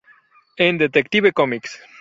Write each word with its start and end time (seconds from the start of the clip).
En 0.57 0.79
"Detective 0.79 1.31
Comics. 1.31 1.79